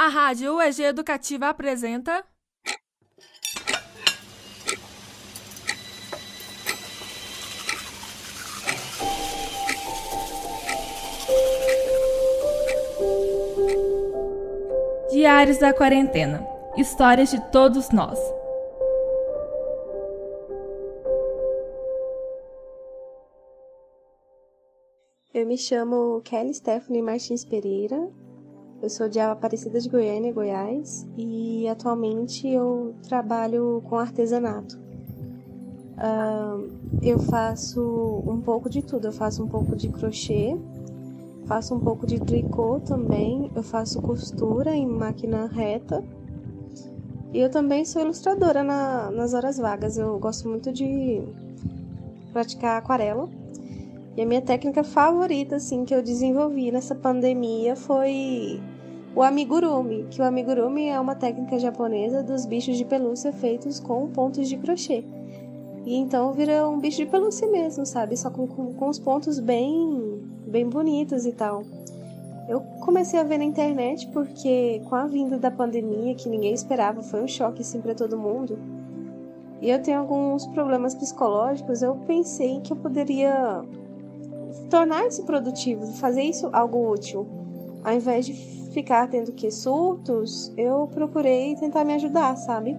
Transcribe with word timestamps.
A 0.00 0.06
Rádio 0.06 0.54
UEG 0.54 0.82
Educativa 0.84 1.48
apresenta. 1.48 2.24
Diários 15.10 15.58
da 15.58 15.74
Quarentena 15.74 16.46
Histórias 16.76 17.32
de 17.32 17.40
todos 17.50 17.90
nós. 17.90 18.20
Eu 25.34 25.44
me 25.44 25.58
chamo 25.58 26.20
Kelly 26.24 26.54
Stephanie 26.54 27.02
Martins 27.02 27.44
Pereira, 27.44 28.08
eu 28.80 28.88
sou 28.88 29.08
de 29.08 29.18
Aparecida 29.18 29.80
de 29.80 29.88
Goiânia, 29.88 30.32
Goiás, 30.32 31.06
e 31.16 31.66
atualmente 31.68 32.48
eu 32.48 32.94
trabalho 33.02 33.82
com 33.88 33.96
artesanato. 33.96 34.78
Uh, 35.98 36.70
eu 37.02 37.18
faço 37.18 38.22
um 38.24 38.40
pouco 38.40 38.70
de 38.70 38.82
tudo, 38.82 39.08
eu 39.08 39.12
faço 39.12 39.42
um 39.42 39.48
pouco 39.48 39.74
de 39.74 39.88
crochê, 39.88 40.56
faço 41.46 41.74
um 41.74 41.80
pouco 41.80 42.06
de 42.06 42.20
tricô 42.20 42.78
também, 42.78 43.50
eu 43.54 43.62
faço 43.62 44.00
costura 44.00 44.74
em 44.76 44.86
máquina 44.86 45.46
reta. 45.46 46.04
E 47.32 47.40
eu 47.40 47.50
também 47.50 47.84
sou 47.84 48.00
ilustradora 48.00 48.62
na, 48.62 49.10
nas 49.10 49.34
horas 49.34 49.58
vagas. 49.58 49.98
Eu 49.98 50.18
gosto 50.18 50.48
muito 50.48 50.72
de 50.72 51.22
praticar 52.32 52.78
aquarela. 52.78 53.28
E 54.18 54.20
a 54.20 54.26
minha 54.26 54.42
técnica 54.42 54.82
favorita, 54.82 55.54
assim, 55.54 55.84
que 55.84 55.94
eu 55.94 56.02
desenvolvi 56.02 56.72
nessa 56.72 56.92
pandemia 56.92 57.76
foi 57.76 58.60
o 59.14 59.22
amigurumi, 59.22 60.08
que 60.10 60.20
o 60.20 60.24
amigurumi 60.24 60.88
é 60.88 60.98
uma 60.98 61.14
técnica 61.14 61.56
japonesa 61.56 62.20
dos 62.20 62.44
bichos 62.44 62.76
de 62.76 62.84
pelúcia 62.84 63.32
feitos 63.32 63.78
com 63.78 64.08
pontos 64.08 64.48
de 64.48 64.56
crochê. 64.56 65.04
E 65.86 65.94
então 65.94 66.32
vira 66.32 66.66
um 66.66 66.80
bicho 66.80 66.96
de 66.96 67.06
pelúcia 67.06 67.46
mesmo, 67.46 67.86
sabe? 67.86 68.16
Só 68.16 68.28
com, 68.28 68.48
com, 68.48 68.74
com 68.74 68.88
os 68.88 68.98
pontos 68.98 69.38
bem, 69.38 70.20
bem 70.48 70.68
bonitos 70.68 71.24
e 71.24 71.30
tal. 71.30 71.62
Eu 72.48 72.60
comecei 72.80 73.20
a 73.20 73.22
ver 73.22 73.38
na 73.38 73.44
internet 73.44 74.08
porque 74.08 74.82
com 74.88 74.96
a 74.96 75.06
vinda 75.06 75.38
da 75.38 75.52
pandemia, 75.52 76.16
que 76.16 76.28
ninguém 76.28 76.52
esperava, 76.52 77.04
foi 77.04 77.22
um 77.22 77.28
choque 77.28 77.62
assim 77.62 77.80
para 77.80 77.94
todo 77.94 78.18
mundo. 78.18 78.58
E 79.62 79.70
eu 79.70 79.80
tenho 79.80 80.00
alguns 80.00 80.44
problemas 80.48 80.92
psicológicos, 80.92 81.82
eu 81.82 81.94
pensei 82.04 82.60
que 82.62 82.72
eu 82.72 82.76
poderia 82.76 83.62
tornar 84.68 85.06
isso 85.06 85.24
produtivo, 85.24 85.86
fazer 85.94 86.22
isso 86.22 86.48
algo 86.52 86.90
útil. 86.92 87.26
Ao 87.82 87.92
invés 87.92 88.26
de 88.26 88.34
ficar 88.72 89.08
tendo 89.08 89.32
que 89.32 89.50
surtos, 89.50 90.52
eu 90.56 90.86
procurei 90.88 91.56
tentar 91.56 91.84
me 91.84 91.94
ajudar, 91.94 92.36
sabe? 92.36 92.76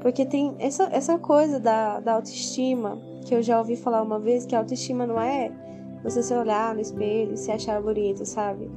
Porque 0.00 0.24
tem 0.24 0.54
essa, 0.58 0.88
essa 0.92 1.18
coisa 1.18 1.58
da, 1.58 2.00
da 2.00 2.14
autoestima, 2.14 2.98
que 3.24 3.34
eu 3.34 3.42
já 3.42 3.58
ouvi 3.58 3.76
falar 3.76 4.02
uma 4.02 4.18
vez, 4.18 4.46
que 4.46 4.54
a 4.54 4.58
autoestima 4.58 5.06
não 5.06 5.20
é 5.20 5.50
você 6.02 6.22
se 6.22 6.32
olhar 6.34 6.74
no 6.74 6.80
espelho 6.80 7.34
e 7.34 7.36
se 7.36 7.50
achar 7.50 7.82
bonito, 7.82 8.24
sabe? 8.24 8.70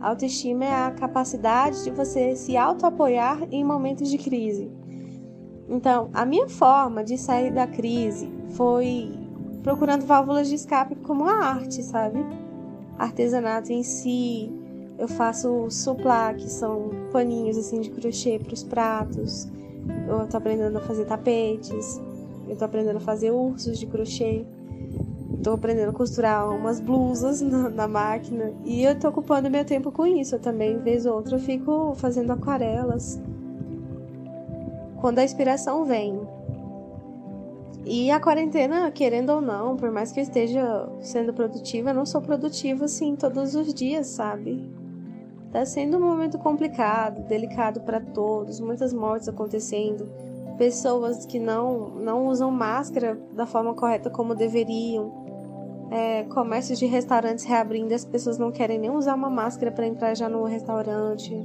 A 0.00 0.08
autoestima 0.08 0.64
é 0.64 0.72
a 0.72 0.90
capacidade 0.90 1.84
de 1.84 1.90
você 1.90 2.34
se 2.34 2.56
auto-apoiar 2.56 3.46
em 3.50 3.62
momentos 3.62 4.10
de 4.10 4.18
crise. 4.18 4.70
Então, 5.68 6.10
a 6.12 6.24
minha 6.24 6.48
forma 6.48 7.04
de 7.04 7.16
sair 7.16 7.52
da 7.52 7.66
crise 7.66 8.28
foi 8.56 9.21
procurando 9.62 10.04
válvulas 10.04 10.48
de 10.48 10.56
escape 10.56 10.96
como 10.96 11.24
a 11.24 11.44
arte, 11.44 11.82
sabe? 11.82 12.18
Artesanato 12.98 13.72
em 13.72 13.82
si. 13.82 14.52
Eu 14.98 15.08
faço 15.08 15.70
suplá, 15.70 16.34
que 16.34 16.48
são 16.48 16.90
paninhos 17.12 17.56
assim 17.56 17.80
de 17.80 17.90
crochê 17.90 18.38
para 18.38 18.54
os 18.54 18.62
pratos. 18.62 19.48
Eu 20.06 20.26
tô 20.28 20.36
aprendendo 20.36 20.76
a 20.78 20.80
fazer 20.80 21.04
tapetes. 21.06 22.00
Eu 22.48 22.56
tô 22.56 22.64
aprendendo 22.64 22.96
a 22.96 23.00
fazer 23.00 23.30
ursos 23.30 23.78
de 23.78 23.86
crochê. 23.86 24.44
Tô 25.42 25.52
aprendendo 25.52 25.90
a 25.90 25.92
costurar 25.92 26.48
umas 26.54 26.78
blusas 26.78 27.40
na, 27.42 27.68
na 27.68 27.88
máquina. 27.88 28.52
E 28.64 28.84
eu 28.84 28.98
tô 28.98 29.08
ocupando 29.08 29.50
meu 29.50 29.64
tempo 29.64 29.90
com 29.90 30.06
isso. 30.06 30.36
Eu 30.36 30.40
também, 30.40 30.78
vez 30.78 31.06
ou 31.06 31.14
outra, 31.14 31.36
eu 31.36 31.40
fico 31.40 31.94
fazendo 31.96 32.32
aquarelas. 32.32 33.20
Quando 35.00 35.18
a 35.18 35.24
inspiração 35.24 35.84
vem, 35.84 36.20
e 37.84 38.10
a 38.10 38.20
quarentena, 38.20 38.90
querendo 38.92 39.30
ou 39.30 39.40
não, 39.40 39.76
por 39.76 39.90
mais 39.90 40.12
que 40.12 40.20
eu 40.20 40.22
esteja 40.22 40.88
sendo 41.00 41.32
produtiva, 41.32 41.90
eu 41.90 41.94
não 41.94 42.06
sou 42.06 42.20
produtiva 42.20 42.84
assim 42.84 43.16
todos 43.16 43.56
os 43.56 43.74
dias, 43.74 44.06
sabe? 44.06 44.70
Tá 45.50 45.66
sendo 45.66 45.96
um 45.96 46.00
momento 46.00 46.38
complicado, 46.38 47.26
delicado 47.26 47.80
para 47.80 48.00
todos, 48.00 48.60
muitas 48.60 48.92
mortes 48.92 49.28
acontecendo, 49.28 50.08
pessoas 50.56 51.26
que 51.26 51.40
não, 51.40 51.88
não 51.90 52.28
usam 52.28 52.50
máscara 52.50 53.18
da 53.32 53.46
forma 53.46 53.74
correta 53.74 54.08
como 54.08 54.34
deveriam, 54.34 55.12
é, 55.90 56.22
comércios 56.24 56.78
de 56.78 56.86
restaurantes 56.86 57.44
reabrindo, 57.44 57.92
as 57.92 58.04
pessoas 58.04 58.38
não 58.38 58.52
querem 58.52 58.78
nem 58.78 58.90
usar 58.90 59.14
uma 59.14 59.28
máscara 59.28 59.72
para 59.72 59.86
entrar 59.86 60.14
já 60.14 60.28
no 60.28 60.44
restaurante. 60.44 61.36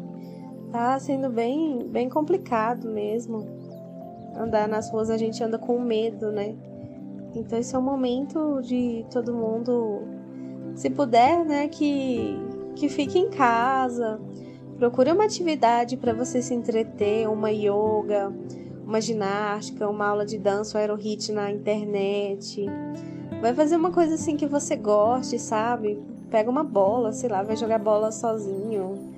Tá 0.71 0.99
sendo 0.99 1.29
bem, 1.29 1.85
bem 1.87 2.07
complicado 2.07 2.87
mesmo 2.89 3.66
andar 4.37 4.67
nas 4.67 4.89
ruas 4.89 5.09
a 5.09 5.17
gente 5.17 5.43
anda 5.43 5.57
com 5.57 5.79
medo, 5.79 6.31
né? 6.31 6.55
Então 7.35 7.59
esse 7.59 7.75
é 7.75 7.77
o 7.77 7.81
momento 7.81 8.61
de 8.61 9.05
todo 9.11 9.33
mundo, 9.33 10.01
se 10.75 10.89
puder, 10.89 11.45
né, 11.45 11.67
que, 11.67 12.35
que 12.75 12.89
fique 12.89 13.19
em 13.19 13.29
casa, 13.29 14.19
procure 14.77 15.11
uma 15.11 15.25
atividade 15.25 15.97
para 15.97 16.13
você 16.13 16.41
se 16.41 16.53
entreter, 16.53 17.29
uma 17.29 17.51
yoga, 17.51 18.33
uma 18.85 19.01
ginástica, 19.01 19.87
uma 19.89 20.07
aula 20.07 20.25
de 20.25 20.37
dança, 20.37 20.77
um 20.77 20.81
aerohit 20.81 21.31
na 21.31 21.51
internet. 21.51 22.65
Vai 23.41 23.53
fazer 23.53 23.75
uma 23.75 23.91
coisa 23.91 24.15
assim 24.15 24.35
que 24.35 24.47
você 24.47 24.75
goste, 24.75 25.37
sabe? 25.37 26.01
Pega 26.31 26.49
uma 26.49 26.63
bola, 26.63 27.11
sei 27.11 27.29
lá, 27.29 27.43
vai 27.43 27.55
jogar 27.55 27.77
bola 27.77 28.11
sozinho 28.11 29.17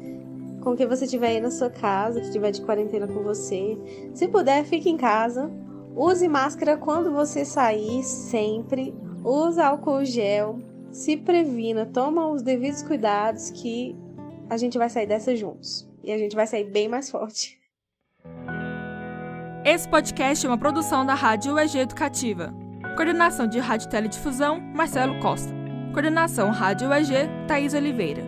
com 0.62 0.76
quem 0.76 0.88
você 0.88 1.08
tiver 1.08 1.30
aí 1.30 1.42
na 1.42 1.52
sua 1.52 1.70
casa, 1.70 2.20
que 2.20 2.28
estiver 2.28 2.52
de 2.52 2.62
quarentena 2.62 3.08
com 3.08 3.24
você. 3.24 3.78
Se 4.14 4.28
puder, 4.28 4.64
fique 4.66 4.90
em 4.90 4.98
casa. 4.98 5.52
Use 5.96 6.28
máscara 6.28 6.78
quando 6.78 7.12
você 7.12 7.44
sair, 7.44 8.04
sempre. 8.04 8.94
Use 9.24 9.60
álcool 9.60 10.06
gel. 10.06 10.60
Se 10.92 11.18
previna, 11.18 11.86
toma 11.86 12.28
os 12.28 12.42
devidos 12.42 12.82
cuidados 12.84 13.50
que 13.50 13.96
a 14.50 14.58
gente 14.58 14.78
vai 14.78 14.90
sair 14.90 15.06
dessa 15.06 15.36
juntos. 15.36 15.88
E 16.04 16.12
a 16.12 16.18
gente 16.18 16.36
vai 16.36 16.48
sair 16.48 16.64
bem 16.64 16.88
mais 16.88 17.10
forte. 17.10 17.60
Esse 19.66 19.88
podcast 19.88 20.46
é 20.46 20.50
uma 20.50 20.58
produção 20.58 21.06
da 21.06 21.14
Rádio 21.14 21.54
UEG 21.54 21.80
Educativa. 21.80 22.54
Coordenação 22.96 23.48
de 23.48 23.60
Rádio 23.60 23.90
Teledifusão, 23.90 24.60
Marcelo 24.60 25.20
Costa. 25.20 25.54
Coordenação 25.94 26.50
Rádio 26.50 26.90
UEG, 26.90 27.30
Thaís 27.48 27.74
Oliveira. 27.74 28.24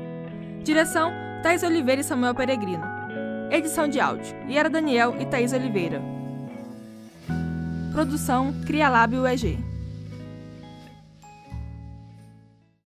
Direção 0.64 1.12
Thais 1.42 1.64
Oliveira 1.64 2.02
e 2.02 2.04
Samuel 2.04 2.36
Peregrino. 2.36 2.84
Edição 3.50 3.88
de 3.88 4.00
áudio: 4.00 4.36
Yara 4.48 4.70
Daniel 4.70 5.20
e 5.20 5.26
Thais 5.26 5.52
Oliveira. 5.54 6.00
Produção 7.92 8.54
Cria 8.66 8.88
Lab 8.88 9.18
UEG. 9.18 9.71